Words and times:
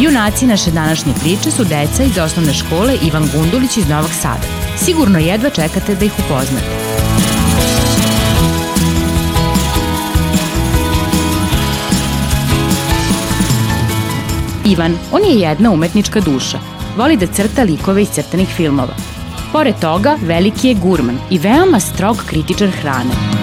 Junaci 0.00 0.46
naše 0.46 0.70
današnje 0.70 1.12
priče 1.20 1.50
su 1.50 1.64
deca 1.64 2.02
iz 2.02 2.18
osnovne 2.18 2.54
škole 2.54 2.96
Ivan 3.02 3.28
Gundulić 3.34 3.76
iz 3.76 3.88
Novog 3.88 4.10
Sada. 4.10 4.46
Sigurno 4.76 5.18
jedva 5.18 5.50
čekate 5.50 5.94
da 5.94 6.04
ih 6.04 6.12
upoznate. 6.18 6.66
Ivan, 14.64 14.98
on 15.12 15.22
je 15.22 15.40
jedna 15.40 15.70
umetnička 15.70 16.20
duša. 16.20 16.58
Voli 16.96 17.16
da 17.16 17.26
crta 17.26 17.62
likove 17.62 18.02
iz 18.02 18.08
crtanih 18.08 18.48
filmova. 18.48 18.94
Pored 19.52 19.74
toga, 19.80 20.16
veliki 20.22 20.68
je 20.68 20.74
gurman 20.74 21.18
i 21.30 21.38
veoma 21.38 21.80
strog 21.80 22.24
kritičar 22.26 22.68
hrane. 22.70 23.39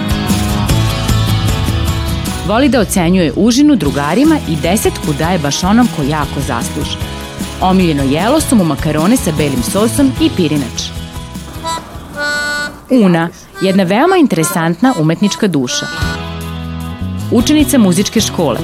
Voli 2.48 2.68
da 2.68 2.80
ocenjuje 2.80 3.32
užinu 3.36 3.76
drugarima 3.76 4.36
i 4.48 4.56
desetku 4.56 5.12
daje 5.18 5.38
baš 5.38 5.64
onom 5.64 5.88
ko 5.96 6.02
jako 6.02 6.40
zasluži. 6.46 6.96
Omiljeno 7.60 8.02
jelo 8.02 8.40
su 8.40 8.56
mu 8.56 8.64
makarone 8.64 9.16
sa 9.16 9.32
belim 9.38 9.62
sosom 9.62 10.12
i 10.20 10.30
pirinač. 10.36 10.82
Una, 12.90 13.28
jedna 13.62 13.82
veoma 13.82 14.16
interesantna 14.16 14.94
umetnička 15.00 15.46
duša. 15.46 15.86
Učenica 17.32 17.78
muzičke 17.78 18.20
škole. 18.20 18.58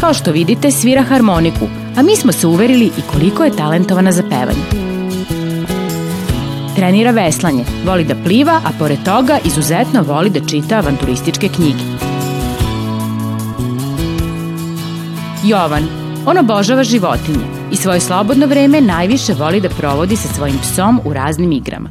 Kao 0.00 0.14
što 0.14 0.32
vidite, 0.32 0.70
svira 0.70 1.02
harmoniku, 1.02 1.68
a 1.96 2.02
mi 2.02 2.16
smo 2.16 2.32
se 2.32 2.46
uverili 2.46 2.86
i 2.86 3.02
koliko 3.12 3.44
je 3.44 3.56
talentovana 3.56 4.12
za 4.12 4.22
pevanje. 4.22 4.64
Trenira 6.76 7.10
veslanje, 7.10 7.64
voli 7.86 8.04
da 8.04 8.14
pliva, 8.24 8.60
a 8.64 8.70
pored 8.78 8.98
toga 9.04 9.38
izuzetno 9.44 10.02
voli 10.02 10.30
da 10.30 10.46
čita 10.46 10.76
avanturističke 10.76 11.48
knjige. 11.48 12.07
Jovan, 15.48 15.88
on 16.26 16.38
obožava 16.38 16.84
životinje 16.84 17.44
i 17.72 17.76
svoje 17.76 18.00
slobodno 18.00 18.46
vreme 18.46 18.80
najviše 18.80 19.34
voli 19.34 19.60
da 19.60 19.68
provodi 19.68 20.16
sa 20.16 20.28
svojim 20.28 20.58
psom 20.58 21.00
u 21.04 21.12
raznim 21.12 21.52
igrama. 21.52 21.90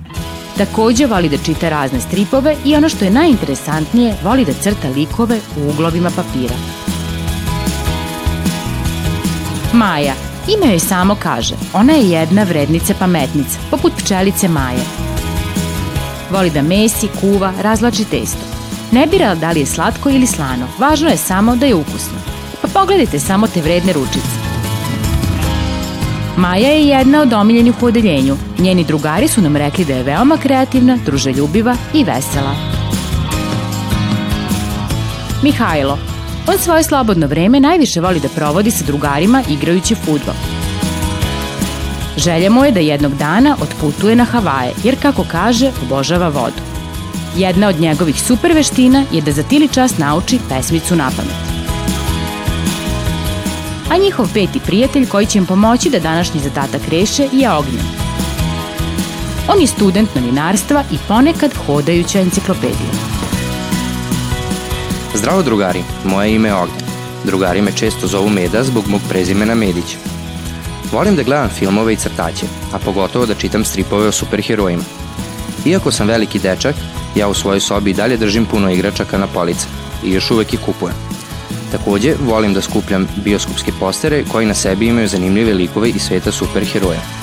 Takođe 0.57 1.05
voli 1.05 1.29
da 1.29 1.37
čita 1.37 1.69
razne 1.69 1.99
stripove 1.99 2.55
i 2.65 2.75
ono 2.75 2.89
što 2.89 3.05
je 3.05 3.11
najinteresantnije, 3.11 4.15
voli 4.23 4.45
da 4.45 4.53
crta 4.53 4.89
likove 4.95 5.39
u 5.57 5.69
uglovima 5.69 6.09
papira. 6.15 6.55
Maja. 9.73 10.13
Ime 10.47 10.71
joj 10.71 10.79
samo 10.79 11.15
kaže, 11.15 11.55
ona 11.73 11.93
je 11.93 12.09
jedna 12.09 12.43
vrednica 12.43 12.93
pametnica, 12.99 13.59
poput 13.71 13.93
pčelice 13.97 14.47
Maje. 14.47 14.85
Voli 16.31 16.49
da 16.49 16.61
mesi, 16.61 17.07
kuva, 17.21 17.53
razlači 17.61 18.05
testo. 18.05 18.45
Ne 18.91 19.07
bira 19.07 19.35
da 19.35 19.51
li 19.51 19.59
je 19.59 19.65
slatko 19.65 20.09
ili 20.09 20.27
slano, 20.27 20.67
važno 20.79 21.09
je 21.09 21.17
samo 21.17 21.55
da 21.55 21.65
je 21.65 21.75
ukusno. 21.75 22.36
Pogledajte 22.79 23.19
samo 23.19 23.47
te 23.47 23.61
vredne 23.61 23.93
ručice. 23.93 24.37
Maja 26.37 26.69
je 26.69 26.87
jedna 26.87 27.21
od 27.21 27.33
omiljenih 27.33 27.83
u 27.83 27.85
odeljenju. 27.85 28.37
Njeni 28.59 28.83
drugari 28.83 29.27
su 29.27 29.41
nam 29.41 29.57
rekli 29.57 29.85
da 29.85 29.93
je 29.93 30.03
veoma 30.03 30.37
kreativna, 30.37 30.97
druželjubiva 31.05 31.75
i 31.93 32.03
vesela. 32.03 32.53
Mihajlo, 35.43 35.97
On 36.47 36.57
svoje 36.57 36.83
slobodno 36.83 37.27
vreme 37.27 37.59
najviše 37.59 38.01
voli 38.01 38.19
da 38.19 38.29
provodi 38.29 38.71
sa 38.71 38.85
drugarima 38.85 39.43
igrajući 39.49 39.95
futbol. 39.95 40.35
Želja 42.17 42.49
mu 42.49 42.65
je 42.65 42.71
da 42.71 42.79
jednog 42.79 43.15
dana 43.15 43.57
otputuje 43.61 44.15
na 44.15 44.23
Havaje, 44.23 44.73
jer 44.83 45.01
kako 45.01 45.25
kaže, 45.31 45.71
obožava 45.83 46.27
vodu. 46.27 46.61
Jedna 47.37 47.67
od 47.67 47.79
njegovih 47.79 48.21
super 48.21 48.53
veština 48.53 49.03
je 49.11 49.21
da 49.21 49.31
za 49.31 49.43
tili 49.43 49.67
čas 49.67 49.97
nauči 49.97 50.39
pesmicu 50.49 50.95
na 50.95 51.11
pamet. 51.17 51.56
A 53.91 53.97
njihov 53.97 54.33
peti 54.33 54.59
prijatelj 54.59 55.07
koji 55.07 55.25
će 55.25 55.37
im 55.37 55.45
pomoći 55.45 55.89
da 55.89 55.99
današnji 55.99 56.39
zadatak 56.39 56.81
reše 56.91 57.27
je 57.31 57.51
Ognjen. 57.51 57.85
On 59.47 59.61
je 59.61 59.67
student 59.67 60.15
novinarstva 60.15 60.83
i 60.91 60.97
ponekad 61.07 61.53
hodajuća 61.65 62.19
enciklopedija. 62.19 62.91
Zdravo 65.15 65.43
drugari, 65.43 65.83
moje 66.03 66.35
ime 66.35 66.49
je 66.49 66.55
Ognjen. 66.55 66.81
Drugari 67.23 67.61
me 67.61 67.71
često 67.71 68.07
zovu 68.07 68.29
Meda 68.29 68.63
zbog 68.63 68.87
mog 68.87 69.01
prezimena 69.09 69.55
Medić. 69.55 69.97
Volim 70.91 71.15
da 71.15 71.23
gledam 71.23 71.49
filmove 71.49 71.93
i 71.93 71.95
crtaće, 71.95 72.45
a 72.73 72.79
pogotovo 72.79 73.25
da 73.25 73.35
čitam 73.35 73.65
stripove 73.65 74.07
o 74.07 74.11
superherojima. 74.11 74.83
Iako 75.65 75.91
sam 75.91 76.07
veliki 76.07 76.39
dečak, 76.39 76.75
ja 77.15 77.27
u 77.27 77.33
svojoj 77.33 77.59
sobi 77.59 77.91
i 77.91 77.93
dalje 77.93 78.17
držim 78.17 78.45
puno 78.45 78.71
igračaka 78.71 79.17
na 79.17 79.27
police 79.27 79.67
i 80.03 80.11
još 80.11 80.31
uvek 80.31 80.53
ih 80.53 80.59
kupujem. 80.59 81.16
Takođe, 81.71 82.13
volim 82.25 82.53
da 82.53 82.61
skupljam 82.61 83.07
bioskopske 83.23 83.71
postere 83.79 84.23
koji 84.31 84.45
na 84.45 84.53
sebi 84.53 84.87
imaju 84.87 85.07
zanimljive 85.07 85.53
likove 85.53 85.89
iz 85.89 86.01
sveta 86.01 86.31
superheroja. 86.31 87.16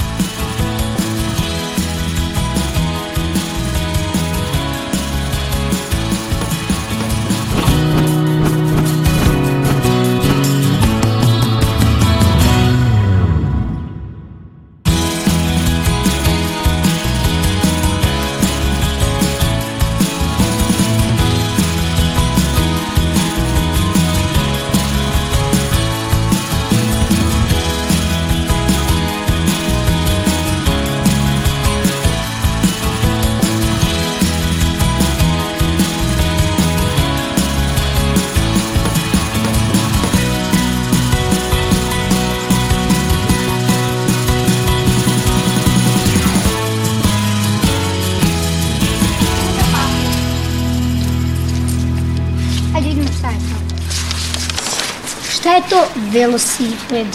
To 55.74 55.88
velosiped? 55.96 57.06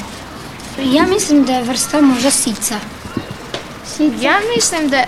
Ja 0.83 1.03
mislim 1.05 1.45
da 1.45 1.53
je 1.53 1.63
vrsta 1.63 2.01
možda 2.01 2.31
sica. 2.31 2.75
Sica? 3.85 4.15
Ja 4.21 4.39
mislim 4.55 4.89
da 4.89 4.97
je 4.97 5.07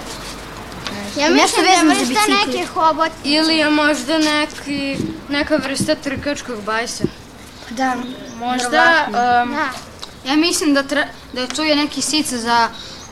Ja 1.18 1.30
mislim 1.30 1.66
da 1.66 1.72
je 1.72 1.84
vrsta 1.84 2.22
neke 2.46 2.66
hobot. 2.66 3.12
ili 3.24 3.58
je 3.58 3.70
možda 3.70 4.18
neki, 4.18 4.98
neka 5.30 5.56
vrsta 5.56 5.96
trkačkog 5.96 6.64
bajsa. 6.64 7.04
Da, 7.70 7.96
Možda, 8.40 9.06
um, 9.08 9.52
Da. 9.52 9.70
Ja 10.26 10.36
mislim 10.36 10.74
da, 10.74 10.84
tre, 10.84 11.08
da 11.34 11.42
je 11.42 11.48
to 11.48 11.64
je 11.64 11.76
neki 11.76 12.02
sica 12.02 12.38
za, 12.38 12.70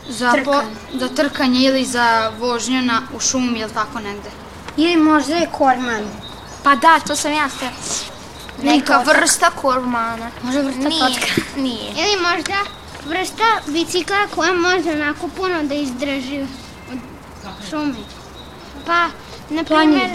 za, 0.10 0.32
po, 0.32 0.52
Trkanje. 0.52 0.76
za 0.94 1.08
trkanje 1.08 1.60
ili 1.60 1.86
za 1.86 2.32
vožnju 2.40 2.82
na, 2.82 3.02
u 3.16 3.20
šumi 3.20 3.60
ili 3.60 3.74
tako 3.74 4.00
negde. 4.00 4.30
Ili 4.78 4.96
možda 4.96 5.36
je 5.36 5.50
korman. 5.52 6.04
Pa 6.64 6.76
da, 6.76 7.00
to 7.08 7.16
sam 7.16 7.34
ja 7.34 7.50
ste. 7.50 7.70
Neka 8.64 8.98
vrsta 8.98 9.50
kormana. 9.50 10.30
Možda 10.44 10.62
vrsta 10.62 10.90
Nije, 10.90 11.00
totka. 11.00 11.42
nije. 11.62 11.92
Ili 11.92 12.22
možda 12.32 12.56
vrsta 13.06 13.44
bicikla 13.68 14.18
koja 14.36 14.54
može 14.54 14.92
onako 14.92 15.28
puno 15.28 15.64
da 15.64 15.74
izdrži 15.76 16.42
od 16.92 17.00
šume. 17.70 17.94
Pa, 18.86 19.08
na 19.50 19.64
primjer, 19.64 20.10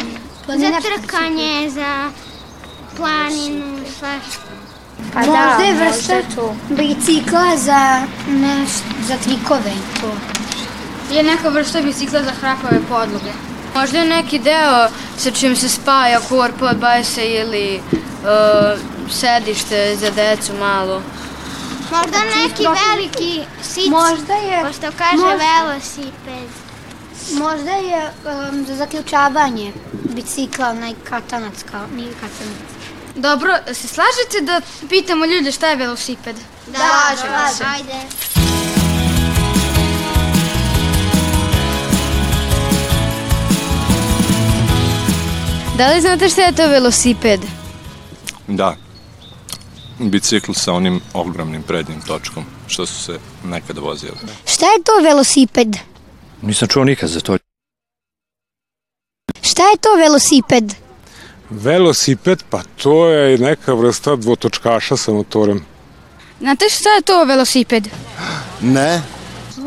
za 0.46 0.80
trkanje, 0.80 1.70
za 1.70 2.10
planinu, 2.96 3.78
svašta. 3.98 4.54
Pa 5.12 5.18
možda 5.18 5.56
da, 5.58 5.64
je 5.64 5.74
vrsta 5.74 6.14
bicikla 6.68 7.56
za, 7.56 8.02
neš, 8.28 8.70
za 9.06 9.16
trikove. 9.24 9.72
To. 10.00 10.10
Ili 11.10 11.22
neka 11.22 11.48
vrsta 11.48 11.82
bicikla 11.82 12.22
za 12.22 12.30
hrapave 12.30 12.80
podloge. 12.88 13.32
Možda 13.74 13.98
je 13.98 14.04
neki 14.04 14.38
deo 14.38 14.88
sa 15.18 15.30
čim 15.30 15.56
se 15.56 15.68
spaja 15.68 16.20
korpa 16.20 16.66
od 16.66 16.76
bajsa 16.76 17.22
ili 17.22 17.80
uh, 17.80 18.80
sedište 19.10 19.96
za 19.96 20.10
decu 20.10 20.52
malo. 20.58 21.02
Možda 21.90 22.18
neki 22.18 22.62
veliki 22.62 23.42
sic. 23.62 23.86
Možda 23.90 24.34
je... 24.34 24.62
Pošto 24.62 24.86
kaže 24.98 25.16
možda, 25.16 25.36
velosiped. 25.36 26.48
Možda 27.32 27.70
je 27.70 28.12
um, 28.50 28.66
za 28.66 28.76
zaključavanje 28.76 29.72
bicikla 29.92 30.68
onaj 30.68 30.94
katanac 31.08 31.54
kao, 31.70 31.86
nije 31.96 32.12
katanac. 32.12 32.74
Dobro, 33.14 33.56
se 33.66 33.88
slažete 33.88 34.40
da 34.42 34.60
pitamo 34.88 35.24
ljude 35.26 35.52
šta 35.52 35.68
je 35.68 35.76
velosiped? 35.76 36.36
Da, 36.66 36.78
da, 37.22 37.48
se. 37.48 37.64
ajde. 37.64 38.33
Da 45.78 45.92
li 45.92 46.00
znate 46.00 46.28
šta 46.28 46.42
je 46.42 46.52
to 46.52 46.68
velosiped? 46.68 47.40
Da. 48.48 48.76
Bicikl 49.98 50.52
sa 50.52 50.72
onim 50.72 51.00
ogromnim 51.14 51.62
prednjim 51.62 52.00
točkom, 52.00 52.44
što 52.66 52.86
su 52.86 53.02
se 53.02 53.18
nekada 53.44 53.80
vozili. 53.80 54.16
Šta 54.46 54.66
je 54.66 54.82
to 54.84 54.92
velosiped? 55.04 55.76
Nisam 56.42 56.68
čuo 56.68 56.84
nikad 56.84 57.08
za 57.08 57.20
to. 57.20 57.38
Šta 59.42 59.62
je 59.62 59.76
to 59.80 59.88
velosiped? 59.98 60.74
Velosiped, 61.50 62.42
pa 62.50 62.62
to 62.82 63.06
je 63.08 63.38
neka 63.38 63.74
vrsta 63.74 64.16
dvotočkaša 64.16 64.96
sa 64.96 65.12
motorem. 65.12 65.64
Znate 66.40 66.64
šta 66.70 66.88
je 66.88 67.02
to 67.02 67.24
velosiped? 67.24 67.88
Ne. 68.60 69.02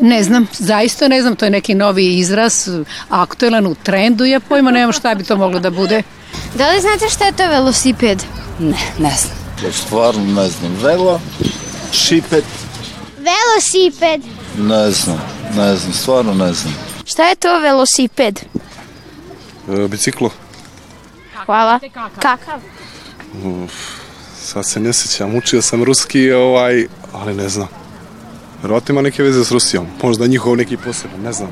Ne 0.00 0.22
znam, 0.22 0.46
zaista 0.52 1.08
ne 1.08 1.22
znam, 1.22 1.36
to 1.36 1.44
je 1.44 1.50
neki 1.50 1.74
novi 1.74 2.18
izraz, 2.18 2.68
aktuelan 3.08 3.66
u 3.66 3.74
trendu, 3.74 4.24
ja 4.24 4.40
pojma 4.40 4.70
nemam 4.70 4.92
šta 4.92 5.14
bi 5.14 5.24
to 5.24 5.36
moglo 5.36 5.60
da 5.60 5.70
bude. 5.70 6.02
Da 6.54 6.70
li 6.70 6.80
znate 6.80 7.08
šta 7.10 7.24
je 7.24 7.32
to 7.32 7.48
velosiped? 7.48 8.22
Ne, 8.58 8.76
ne 8.98 9.14
znam. 9.16 9.36
To 9.62 9.72
stvarno 9.72 10.24
ne 10.24 10.48
znam. 10.48 10.76
Velo, 10.82 11.20
šipet, 11.92 12.44
Velosiped. 13.18 14.20
ne 14.58 14.90
znam. 14.90 15.20
Ne 15.56 15.76
znam, 15.76 15.92
stvarno 15.92 16.34
ne 16.34 16.52
znam. 16.52 16.74
Šta 17.04 17.22
je 17.22 17.34
to 17.34 17.58
velosiped? 17.58 18.40
E, 19.68 19.88
biciklo? 19.88 20.30
Hvala. 21.46 21.80
Kakav? 22.22 22.60
Uf, 23.44 23.72
sad 24.42 24.66
se 24.66 24.80
ne 24.80 24.92
sjećam, 24.92 25.34
učio 25.34 25.62
sam 25.62 25.84
ruski, 25.84 26.32
ovaj, 26.32 26.86
ali 27.12 27.34
ne 27.34 27.48
znam. 27.48 27.68
Verovatno 28.62 28.92
ima 28.92 29.02
neke 29.02 29.22
veze 29.22 29.44
s 29.44 29.50
Rusijom, 29.52 29.86
možda 30.02 30.26
njihov 30.26 30.56
neki 30.56 30.76
poseban, 30.76 31.20
ne 31.20 31.32
znam. 31.32 31.48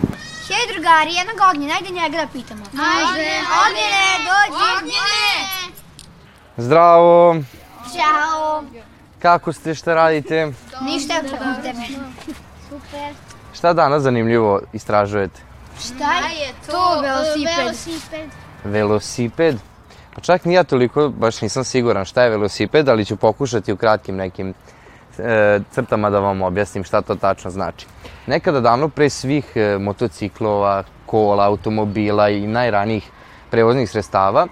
Hej 0.48 0.74
drugari, 0.74 1.14
jednog 1.14 1.36
ognjena, 1.50 1.74
ajde 1.74 1.90
njega 1.94 2.16
da 2.16 2.26
pitamo. 2.32 2.60
Može. 2.72 3.30
Ognjene, 3.66 4.06
dođi. 4.28 4.62
Ognjene. 4.78 5.72
Zdravo, 6.56 7.36
Ćao. 7.96 8.64
kako 9.18 9.52
ste, 9.52 9.74
šta 9.74 9.94
radite? 9.94 10.52
Ništa 10.82 11.14
je 11.14 11.22
čekam 11.30 11.54
tebe. 11.62 11.78
Super. 12.68 13.14
Šta 13.54 13.72
danas 13.72 14.02
zanimljivo 14.02 14.60
istražujete? 14.72 15.40
Šta 15.80 16.14
je 16.14 16.52
To 16.70 17.00
velosiped. 17.00 17.56
Velosiped. 17.58 18.30
Velosiped? 18.64 19.56
Pa 20.14 20.20
čak 20.20 20.44
ni 20.44 20.54
ja 20.54 20.64
toliko, 20.64 21.08
baš 21.08 21.40
nisam 21.40 21.64
siguran 21.64 22.04
šta 22.04 22.22
je 22.22 22.30
velosiped, 22.30 22.88
ali 22.88 23.04
ću 23.04 23.16
pokušati 23.16 23.72
u 23.72 23.76
kratkim 23.76 24.16
nekim 24.16 24.54
crtama 25.70 26.10
da 26.10 26.20
vam 26.20 26.42
objasnim 26.42 26.84
šta 26.84 27.00
to 27.02 27.14
tačno 27.14 27.50
znači. 27.50 27.86
Nekada 28.26 28.60
davno 28.60 28.88
pre 28.88 29.10
svih 29.10 29.52
e, 29.54 29.78
motociklova, 29.78 30.82
kola, 31.06 31.44
automobila 31.44 32.28
i 32.28 32.46
najranijih 32.46 33.10
prevoznih 33.50 33.90
sredstava, 33.90 34.46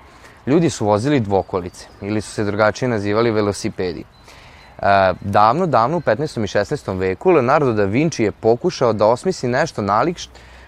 ljudi 0.46 0.70
su 0.70 0.86
vozili 0.86 1.20
dvokolice 1.20 1.86
ili 2.00 2.20
su 2.20 2.30
se 2.30 2.44
drugačije 2.44 2.88
nazivali 2.88 3.30
velosipedi. 3.30 4.04
E, 4.78 5.12
davno, 5.20 5.66
davno 5.66 5.96
u 5.96 6.00
15. 6.00 6.40
i 6.40 6.46
16. 6.46 6.98
veku 6.98 7.30
Leonardo 7.30 7.72
da 7.72 7.84
Vinci 7.84 8.22
je 8.22 8.32
pokušao 8.32 8.92
da 8.92 9.06
osmisli 9.06 9.48
nešto 9.48 9.82
nalik, 9.82 10.16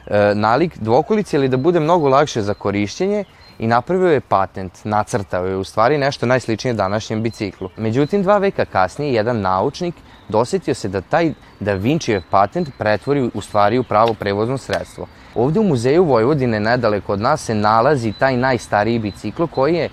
e, 0.06 0.32
nalik 0.34 0.78
dvokolice 0.78 1.37
ili 1.37 1.48
da 1.48 1.56
bude 1.56 1.81
mnogo 1.81 2.08
lakše 2.08 2.43
za 2.43 2.54
korišćenje 2.54 3.25
i 3.58 3.67
napravio 3.67 4.08
je 4.08 4.20
patent, 4.20 4.85
nacrtao 4.85 5.47
je 5.47 5.56
u 5.56 5.64
stvari 5.64 5.99
nešto 5.99 6.26
najsličnije 6.26 6.75
današnjem 6.75 7.23
biciklu. 7.23 7.69
Međutim, 7.76 8.23
dva 8.23 8.38
veka 8.38 8.64
kasnije, 8.64 9.14
jedan 9.14 9.41
naučnik 9.41 9.94
dosetio 10.29 10.75
se 10.75 10.88
da 10.88 11.00
taj 11.00 11.32
Da 11.61 11.73
Vincijev 11.73 12.23
patent 12.31 12.69
pretvori 12.79 13.31
u 13.35 13.41
stvari 13.41 13.79
u 13.79 13.85
pravo 13.85 14.14
prevozno 14.14 14.58
sredstvo. 14.58 15.06
Ovde 15.35 15.61
u 15.61 15.64
muzeju 15.64 16.05
Vojvodine, 16.05 16.61
nedaleko 16.61 17.12
od 17.12 17.20
nas, 17.20 17.44
se 17.44 17.55
nalazi 17.55 18.12
taj 18.12 18.37
najstariji 18.37 18.99
bicikl 18.99 19.47
koji 19.47 19.75
je 19.75 19.88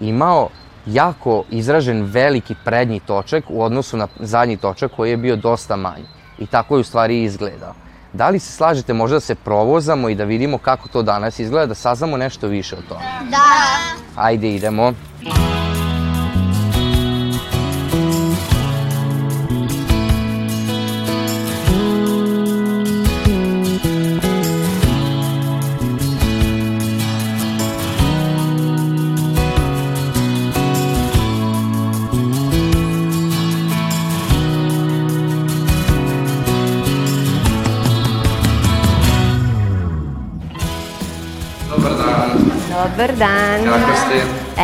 imao 0.00 0.48
jako 0.86 1.44
izražen 1.50 2.02
veliki 2.02 2.54
prednji 2.64 3.00
točak 3.00 3.44
u 3.48 3.62
odnosu 3.62 3.96
na 3.96 4.08
zadnji 4.20 4.56
točak 4.56 4.92
koji 4.96 5.10
je 5.10 5.16
bio 5.16 5.36
dosta 5.36 5.76
manji. 5.76 6.06
I 6.38 6.46
tako 6.46 6.76
je 6.76 6.80
u 6.80 6.84
stvari 6.84 7.22
izgledao. 7.22 7.74
Da 8.12 8.28
li 8.28 8.38
se 8.38 8.52
slažete 8.52 8.92
možda 8.92 9.16
da 9.16 9.20
se 9.20 9.34
provozamo 9.34 10.08
i 10.08 10.14
da 10.14 10.24
vidimo 10.24 10.58
kako 10.58 10.88
to 10.88 11.02
danas 11.02 11.38
izgleda, 11.38 11.66
da 11.66 11.74
saznamo 11.74 12.16
nešto 12.16 12.46
više 12.46 12.76
o 12.76 12.82
tome? 12.88 13.04
Da. 13.30 13.38
Ajde, 14.16 14.54
idemo. 14.54 14.92
Dobar 15.22 15.51
Dobar 43.02 43.16
dan. 43.16 43.64
Kako 43.64 43.92
ste? 43.96 44.16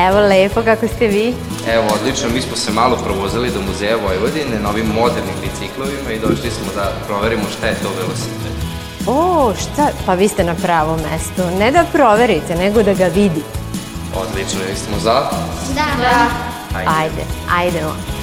Evo 0.06 0.20
lepo, 0.20 0.62
kako 0.62 0.88
ste 0.88 1.06
vi? 1.06 1.34
Evo, 1.74 1.84
odlično, 2.00 2.28
mi 2.34 2.40
smo 2.40 2.56
se 2.56 2.72
malo 2.72 2.96
provozali 2.96 3.50
do 3.50 3.60
muzeja 3.60 3.96
Vojvodine 3.96 4.58
na 4.62 4.68
ovim 4.68 4.86
modernim 4.86 5.34
biciklovima 5.42 6.10
i 6.12 6.18
došli 6.18 6.50
smo 6.50 6.72
da 6.74 6.92
proverimo 7.06 7.42
šta 7.58 7.66
je 7.66 7.74
to 7.74 7.88
velosiped. 7.88 8.52
O, 9.06 9.52
šta? 9.54 9.88
Pa 10.06 10.14
vi 10.14 10.28
ste 10.28 10.44
na 10.44 10.54
pravom 10.54 11.00
mestu. 11.10 11.58
Ne 11.58 11.70
da 11.70 11.84
proverite, 11.92 12.54
nego 12.54 12.82
da 12.82 12.94
ga 12.94 13.06
vidite. 13.06 13.58
Odlično, 14.16 14.60
mi 14.70 14.76
smo 14.76 14.98
za? 14.98 15.30
Da. 15.74 15.88
Da. 16.00 16.26
Ajde. 16.78 16.90
Ajde, 16.98 17.22
ajdemo. 17.56 18.17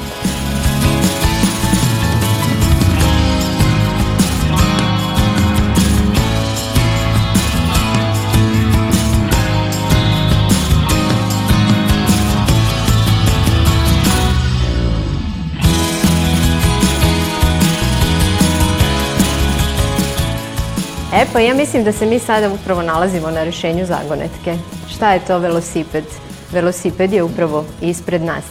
E 21.15 21.25
pa 21.33 21.39
ja 21.39 21.53
mislim 21.53 21.83
da 21.83 21.91
se 21.91 22.05
mi 22.05 22.19
sada 22.19 22.53
upravo 22.53 22.81
nalazimo 22.81 23.31
na 23.31 23.43
rešenju 23.43 23.85
zagonetke. 23.85 24.57
Šta 24.89 25.13
je 25.13 25.19
to 25.19 25.37
velosiped? 25.39 26.03
Velosiped 26.51 27.13
je 27.13 27.23
upravo 27.23 27.65
ispred 27.81 28.21
nas 28.21 28.43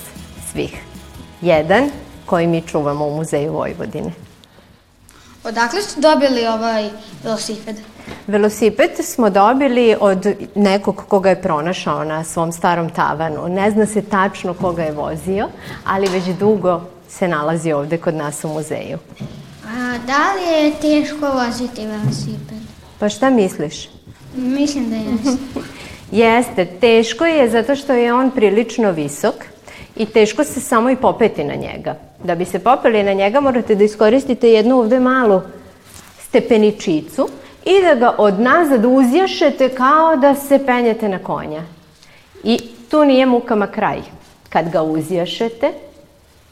svih. 0.52 0.82
Jedan 1.40 1.90
koji 2.26 2.46
mi 2.46 2.62
čuvamo 2.62 3.06
u 3.06 3.16
Muzeju 3.16 3.52
Vojvodine. 3.52 4.12
Odakle 5.44 5.82
ste 5.82 6.00
dobili 6.00 6.46
ovaj 6.46 6.90
velosiped? 7.24 7.76
Velosiped 8.26 8.90
smo 9.02 9.30
dobili 9.30 9.96
od 10.00 10.26
nekog 10.54 11.04
koga 11.08 11.28
je 11.28 11.42
pronašao 11.42 12.04
na 12.04 12.24
svom 12.24 12.52
starom 12.52 12.90
tavanu. 12.90 13.48
Ne 13.48 13.70
zna 13.70 13.86
se 13.86 14.02
tačno 14.02 14.54
koga 14.54 14.82
je 14.82 14.92
vozio, 14.92 15.48
ali 15.86 16.08
već 16.08 16.24
dugo 16.24 16.80
se 17.08 17.28
nalazi 17.28 17.72
ovde 17.72 17.98
kod 17.98 18.14
nas 18.14 18.44
u 18.44 18.48
muzeju. 18.48 18.98
A 19.68 19.98
da 20.06 20.34
li 20.34 20.64
je 20.64 20.72
teško 20.80 21.26
voziti 21.30 21.86
velosiped? 21.86 22.58
Pa 22.98 23.08
šta 23.08 23.30
misliš? 23.30 23.88
Mislim 24.36 24.90
da 24.90 24.96
jeste. 24.96 25.60
Jeste, 26.12 26.66
teško 26.80 27.26
je 27.26 27.50
zato 27.50 27.76
što 27.76 27.92
je 27.92 28.14
on 28.14 28.30
prilično 28.30 28.90
visok 28.90 29.34
i 29.96 30.06
teško 30.06 30.44
se 30.44 30.60
samo 30.60 30.90
i 30.90 30.96
popeti 30.96 31.44
na 31.44 31.54
njega. 31.54 31.96
Da 32.24 32.34
bi 32.34 32.44
se 32.44 32.58
popeli 32.58 33.02
na 33.02 33.12
njega 33.12 33.40
morate 33.40 33.74
da 33.74 33.84
iskoristite 33.84 34.50
jednu 34.50 34.78
ovde 34.78 35.00
malu 35.00 35.40
stepeničicu 36.20 37.28
i 37.64 37.82
da 37.82 37.94
ga 37.94 38.14
od 38.18 38.40
nazad 38.40 38.84
uzjašete 38.84 39.68
kao 39.68 40.16
da 40.16 40.34
se 40.34 40.66
penjete 40.66 41.08
na 41.08 41.18
konja. 41.18 41.62
I 42.44 42.58
tu 42.90 43.04
nije 43.04 43.26
mukama 43.26 43.66
kraj. 43.66 44.02
Kad 44.48 44.70
ga 44.70 44.82
uzjašete, 44.82 45.72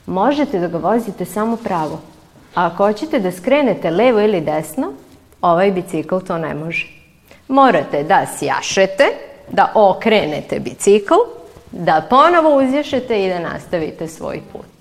možete 0.07 0.59
da 0.59 0.69
ga 0.69 0.79
vozite 0.79 1.25
samo 1.25 1.57
pravo. 1.57 2.01
A 2.55 2.67
ako 2.67 2.87
hoćete 2.87 3.19
da 3.19 3.33
skrenete 3.33 3.91
levo 3.91 4.21
ili 4.21 4.41
desno, 4.41 4.93
ovaj 5.41 5.71
bicikl 5.71 6.19
to 6.19 6.39
ne 6.39 6.55
može. 6.55 6.87
Morate 7.49 8.03
da 8.03 8.27
sjašete, 8.39 9.05
da 9.51 9.73
okrenete 9.75 10.61
bicikl 10.61 11.15
da 11.73 12.07
ponovo 12.11 12.57
uzješete 12.57 13.25
i 13.25 13.29
da 13.29 13.39
nastavite 13.39 14.09
svoj 14.09 14.41
put. 14.53 14.73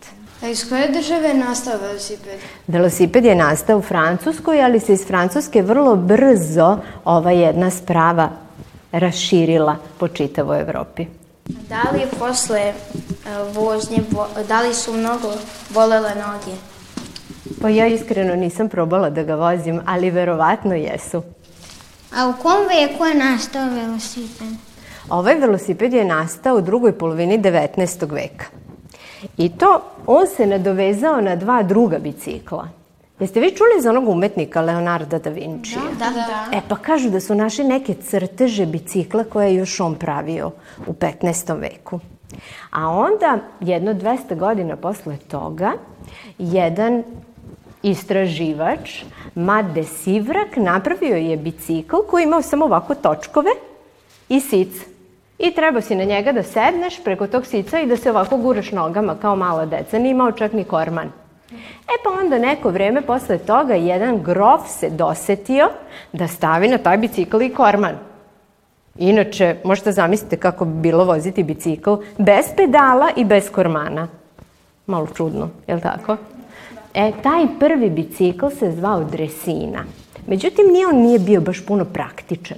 A 0.44 0.48
iz 0.48 0.70
koje 0.70 0.88
države 0.90 1.28
je 1.28 1.34
nastao 1.34 1.78
velosiped? 1.82 2.40
Velosiped 2.68 3.26
je 3.26 3.36
nastao 3.36 3.78
u 3.78 3.82
Francuskoj, 3.82 4.64
ali 4.64 4.80
se 4.80 4.94
iz 4.94 5.08
Francuske 5.08 5.62
vrlo 5.62 5.96
brzo 5.96 6.78
ova 7.06 7.32
jedna 7.32 7.70
sprava 7.70 8.30
raširila 8.92 9.76
po 9.98 10.08
čitavoj 10.08 10.62
Evropi. 10.62 11.06
Da 11.46 11.84
li 11.94 12.02
posle 12.20 12.74
vožnje, 13.54 13.98
da 14.48 14.62
li 14.62 14.74
su 14.74 14.94
mnogo 14.94 15.32
bolele 15.70 16.10
noge? 16.10 16.58
Pa 17.62 17.70
ja 17.70 17.88
iskreno 17.88 18.36
nisam 18.36 18.70
probala 18.70 19.10
da 19.10 19.24
ga 19.24 19.36
vozim, 19.36 19.82
ali 19.86 20.12
verovatno 20.12 20.76
jesu. 20.76 21.24
A 22.16 22.28
u 22.28 22.42
kom 22.42 22.58
veku 22.70 23.06
je 23.06 23.16
nastao 23.16 23.70
velosiped? 23.70 24.48
Ovaj 25.10 25.36
velosiped 25.36 25.94
je 25.94 26.06
nastao 26.06 26.56
u 26.56 26.62
drugoj 26.62 26.98
polovini 26.98 27.40
19. 27.40 28.12
veka. 28.12 28.46
I 29.38 29.50
to, 29.50 29.82
on 30.08 30.28
se 30.28 30.46
nadovezao 30.46 31.22
na 31.22 31.36
dva 31.36 31.64
druga 31.64 32.00
bicikla. 32.00 32.68
Jeste 33.20 33.40
vi 33.40 33.52
čuli 33.52 33.82
za 33.82 33.90
onog 33.90 34.08
umetnika 34.10 34.62
Leonarda 34.62 35.20
da 35.20 35.30
Vinci? 35.30 35.76
Da, 36.00 36.06
da, 36.06 36.12
da. 36.12 36.58
E 36.58 36.62
pa 36.70 36.76
kažu 36.76 37.10
da 37.10 37.20
su 37.20 37.36
našli 37.36 37.64
neke 37.64 37.94
crteže 37.94 38.66
bicikla 38.66 39.24
koje 39.24 39.48
je 39.48 39.56
još 39.56 39.80
on 39.80 39.96
pravio 39.96 40.52
u 40.88 40.94
15. 40.94 41.60
veku. 41.60 42.00
A 42.72 42.90
onda, 42.90 43.40
jedno 43.60 43.94
200 43.94 44.36
godina 44.36 44.76
posle 44.76 45.18
toga, 45.18 45.72
jedan 46.38 47.04
istraživač, 47.84 49.04
Made 49.36 49.84
Sivrak, 49.84 50.58
napravio 50.58 51.16
je 51.16 51.38
bicikl 51.38 51.96
koji 52.10 52.24
imao 52.24 52.42
samo 52.42 52.66
ovako 52.66 52.96
točkove 52.96 53.52
i 54.30 54.40
sic. 54.40 54.92
I 55.40 55.52
treba 55.52 55.82
si 55.82 55.96
na 55.96 56.04
njega 56.04 56.32
da 56.32 56.44
sedneš 56.44 57.04
preko 57.04 57.28
tog 57.28 57.46
sica 57.46 57.80
i 57.80 57.86
da 57.86 57.98
se 57.98 58.12
ovako 58.12 58.38
guraš 58.38 58.72
nogama 58.72 59.16
kao 59.16 59.36
mala 59.36 59.66
deca. 59.66 60.00
Nije 60.00 60.12
imao 60.12 60.32
čak 60.32 60.54
ni 60.54 60.64
korman. 60.64 61.12
E 61.92 61.96
pa 62.04 62.10
onda 62.22 62.38
neko 62.38 62.70
vreme 62.70 63.02
posle 63.02 63.38
toga 63.38 63.74
jedan 63.74 64.24
grof 64.24 64.62
se 64.68 64.90
dosetio 64.90 65.70
da 66.14 66.28
stavi 66.28 66.68
na 66.68 66.78
taj 66.78 66.98
bicikl 66.98 67.42
i 67.42 67.54
korman. 67.54 67.96
Inače, 68.96 69.56
možete 69.64 69.92
zamislite 69.92 70.38
kako 70.38 70.66
bi 70.66 70.82
bilo 70.82 71.06
voziti 71.06 71.44
bicikl 71.44 71.96
bez 72.18 72.46
pedala 72.58 73.10
i 73.16 73.26
bez 73.26 73.52
kormana. 73.52 74.08
Malo 74.86 75.08
čudno, 75.08 75.50
je 75.68 75.76
li 75.76 75.82
tako? 75.82 76.18
E, 76.94 77.12
taj 77.24 77.48
prvi 77.60 77.90
bicikl 77.90 78.48
se 78.60 78.72
zvao 78.72 79.04
Dresina. 79.04 79.84
Međutim, 80.28 80.66
nije 80.74 80.88
on 80.88 80.96
nije 80.96 81.20
bio 81.20 81.42
baš 81.42 81.66
puno 81.66 81.86
praktičan. 81.86 82.58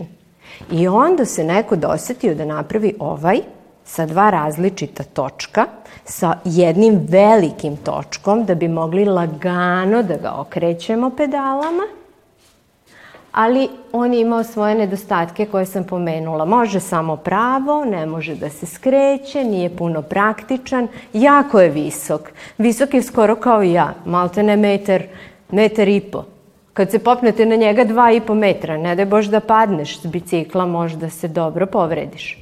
I 0.71 0.87
onda 0.87 1.25
se 1.25 1.43
neko 1.43 1.75
dosetio 1.75 2.35
da 2.35 2.45
napravi 2.45 2.95
ovaj 2.99 3.39
sa 3.85 4.05
dva 4.05 4.29
različita 4.29 5.03
točka, 5.03 5.65
sa 6.05 6.37
jednim 6.45 6.99
velikim 7.09 7.77
točkom 7.77 8.45
da 8.45 8.55
bi 8.55 8.67
mogli 8.67 9.05
lagano 9.05 10.03
da 10.03 10.17
ga 10.17 10.31
okrećemo 10.37 11.09
pedalama, 11.09 11.83
ali 13.33 13.69
on 13.91 14.13
je 14.13 14.21
imao 14.21 14.43
svoje 14.43 14.75
nedostatke 14.75 15.45
koje 15.45 15.65
sam 15.65 15.83
pomenula. 15.83 16.45
Može 16.45 16.79
samo 16.79 17.15
pravo, 17.15 17.85
ne 17.85 18.05
može 18.05 18.35
da 18.35 18.49
se 18.49 18.65
skreće, 18.65 19.43
nije 19.43 19.75
puno 19.75 20.01
praktičan, 20.01 20.87
jako 21.13 21.59
je 21.59 21.69
visok. 21.69 22.21
Visok 22.57 22.93
je 22.93 23.03
skoro 23.03 23.35
kao 23.35 23.63
i 23.63 23.73
ja, 23.73 23.93
malte 24.05 24.43
ne 24.43 24.57
metar, 24.57 25.03
metar 25.51 25.87
i 25.87 25.99
po. 25.99 26.23
Kad 26.73 26.91
se 26.91 26.99
popnete 26.99 27.45
na 27.45 27.55
njega 27.55 27.83
dva 27.83 28.11
i 28.11 28.21
po 28.21 28.33
metra, 28.33 28.77
ne 28.77 28.95
daj 28.95 29.05
Bož 29.05 29.27
da 29.27 29.39
padneš 29.39 30.01
s 30.01 30.05
bicikla, 30.05 30.65
možda 30.65 31.09
se 31.09 31.27
dobro 31.27 31.65
povrediš. 31.65 32.37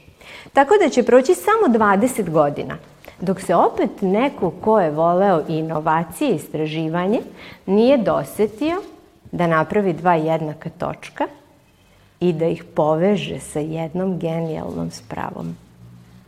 Tako 0.53 0.73
da 0.83 0.89
će 0.89 1.03
proći 1.03 1.35
samo 1.35 1.77
20 1.77 2.29
godina, 2.29 2.77
dok 3.21 3.41
se 3.41 3.55
opet 3.55 3.89
neko 4.01 4.51
ko 4.61 4.79
je 4.79 4.91
voleo 4.91 5.41
inovacije 5.47 6.31
i 6.31 6.35
istraživanje 6.35 7.19
nije 7.65 7.97
dosetio 7.97 8.81
da 9.31 9.47
napravi 9.47 9.93
dva 9.93 10.15
jednaka 10.15 10.69
točka 10.69 11.27
i 12.19 12.33
da 12.33 12.45
ih 12.45 12.63
poveže 12.63 13.39
sa 13.39 13.59
jednom 13.59 14.19
genijalnom 14.19 14.91
spravom. 14.91 15.55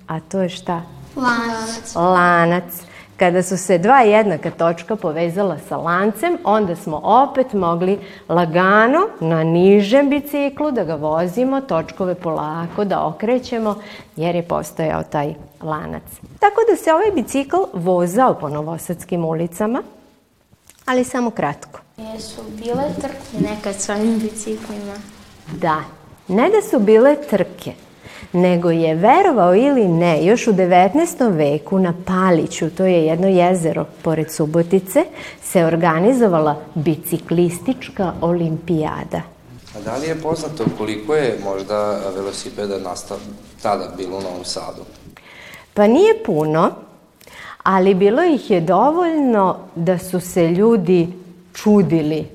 A 0.07 0.19
to 0.19 0.41
je 0.41 0.49
šta? 0.49 0.81
Lanac. 1.15 1.95
Lanac. 1.95 2.83
Kada 3.17 3.43
su 3.43 3.57
se 3.57 3.77
dva 3.77 3.99
jednaka 3.99 4.51
točka 4.51 4.95
povezala 4.95 5.57
sa 5.69 5.77
lancem, 5.77 6.37
onda 6.43 6.75
smo 6.75 7.01
opet 7.03 7.53
mogli 7.53 7.99
lagano 8.29 8.99
na 9.19 9.43
nižem 9.43 10.09
biciklu 10.09 10.71
da 10.71 10.83
ga 10.83 10.95
vozimo, 10.95 11.61
točkove 11.61 12.15
polako 12.15 12.85
da 12.85 13.05
okrećemo, 13.05 13.75
jer 14.15 14.35
je 14.35 14.47
postojao 14.47 15.03
taj 15.03 15.33
lanac. 15.61 16.03
Tako 16.39 16.61
da 16.69 16.75
se 16.75 16.93
ovaj 16.93 17.11
bicikl 17.15 17.57
vozao 17.73 18.33
po 18.33 18.49
novosadskim 18.49 19.25
ulicama, 19.25 19.83
ali 20.85 21.03
samo 21.03 21.29
kratko. 21.29 21.82
Jesu 21.97 22.41
bile 22.57 22.83
trke 23.01 23.49
nekad 23.49 23.75
s 23.75 23.89
ovim 23.89 24.19
biciklima? 24.19 24.93
Da, 25.61 25.83
ne 26.27 26.49
da 26.49 26.61
su 26.69 26.79
bile 26.79 27.15
trke, 27.29 27.73
nego 28.31 28.71
je, 28.71 28.95
verovao 28.95 29.55
ili 29.55 29.87
ne, 29.87 30.25
još 30.25 30.47
u 30.47 30.53
19. 30.53 31.37
veku 31.37 31.79
na 31.79 31.93
Paliću, 32.05 32.69
to 32.69 32.85
je 32.85 33.05
jedno 33.05 33.27
jezero 33.27 33.85
pored 34.01 34.31
Subotice, 34.31 35.05
se 35.43 35.65
organizovala 35.65 36.55
biciklistička 36.75 38.13
olimpijada. 38.21 39.21
A 39.77 39.81
da 39.85 39.97
li 39.97 40.07
je 40.07 40.21
poznato 40.21 40.65
koliko 40.77 41.15
je 41.15 41.39
možda 41.43 41.99
velosipeda 42.15 42.79
nastav, 42.79 43.17
tada 43.61 43.89
bilo 43.97 44.17
u 44.17 44.21
Novom 44.21 44.45
Sadu? 44.45 44.81
Pa 45.73 45.87
nije 45.87 46.23
puno, 46.25 46.71
ali 47.63 47.93
bilo 47.93 48.23
ih 48.23 48.51
je 48.51 48.61
dovoljno 48.61 49.57
da 49.75 49.99
su 49.99 50.19
se 50.19 50.47
ljudi 50.47 51.22
čudili 51.53 52.25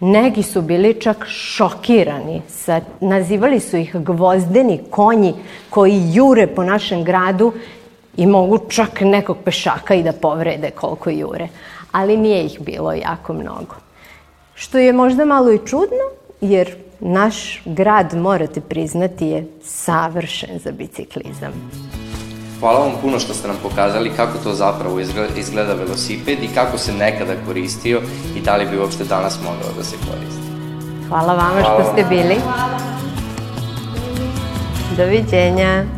Neki 0.00 0.42
su 0.42 0.62
bili 0.62 1.00
čak 1.00 1.26
šokirani. 1.26 2.42
Sa, 2.48 2.80
nazivali 3.00 3.60
su 3.60 3.76
ih 3.76 3.96
gvozdeni 3.96 4.80
konji 4.90 5.34
koji 5.70 6.02
jure 6.12 6.46
po 6.46 6.64
našem 6.64 7.04
gradu 7.04 7.52
i 8.16 8.26
mogu 8.26 8.58
čak 8.68 9.00
nekog 9.00 9.36
pešaka 9.44 9.94
i 9.94 10.02
da 10.02 10.12
povrede 10.12 10.70
koliko 10.70 11.10
jure. 11.10 11.48
Ali 11.92 12.16
nije 12.16 12.44
ih 12.44 12.60
bilo 12.60 12.92
jako 12.92 13.32
mnogo. 13.32 13.74
Što 14.54 14.78
je 14.78 14.92
možda 14.92 15.24
malo 15.24 15.52
i 15.52 15.66
čudno, 15.66 16.04
jer 16.40 16.76
naš 17.00 17.62
grad, 17.64 18.14
morate 18.14 18.60
priznati, 18.60 19.26
je 19.26 19.46
savršen 19.62 20.58
za 20.58 20.72
biciklizam. 20.72 21.70
Hvala 22.60 22.78
vam 22.78 22.92
puno 23.02 23.18
što 23.18 23.34
ste 23.34 23.48
nam 23.48 23.56
pokazali 23.62 24.12
kako 24.16 24.38
to 24.38 24.52
zapravo 24.54 25.00
izgleda 25.36 25.74
velosiped 25.74 26.42
i 26.42 26.54
kako 26.54 26.78
se 26.78 26.92
nekada 26.92 27.34
koristio 27.46 28.00
i 28.36 28.40
da 28.40 28.56
li 28.56 28.66
bi 28.66 28.78
uopšte 28.78 29.04
danas 29.04 29.38
mogao 29.44 29.72
da 29.76 29.84
se 29.84 29.96
koristi. 29.96 30.48
Hvala 31.08 31.34
vama 31.34 31.60
Hvala 31.60 31.84
što 31.84 31.92
ste 31.92 32.04
bili. 32.08 32.34
Hvala. 32.34 32.78
Doviđenja. 34.96 35.97